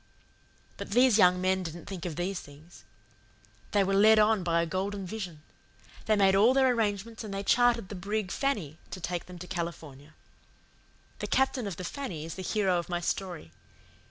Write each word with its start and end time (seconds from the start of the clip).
"But 0.77 0.89
these 0.93 1.19
young 1.19 1.39
men 1.39 1.61
didn't 1.61 1.85
think 1.85 2.07
of 2.07 2.15
these 2.15 2.39
things; 2.39 2.83
they 3.69 3.83
were 3.83 3.93
led 3.93 4.17
on 4.17 4.41
by 4.41 4.63
a 4.63 4.65
golden 4.65 5.05
vision. 5.05 5.43
They 6.07 6.15
made 6.15 6.33
all 6.35 6.55
their 6.55 6.71
arrangements, 6.73 7.23
and 7.23 7.31
they 7.31 7.43
chartered 7.43 7.89
the 7.89 7.93
brig 7.93 8.31
Fanny 8.31 8.79
to 8.89 8.99
take 8.99 9.27
them 9.27 9.37
to 9.37 9.45
California. 9.45 10.15
"The 11.19 11.27
captain 11.27 11.67
of 11.67 11.75
the 11.77 11.83
Fanny 11.83 12.25
is 12.25 12.33
the 12.33 12.41
hero 12.41 12.79
of 12.79 12.89
my 12.89 12.99
story. 12.99 13.51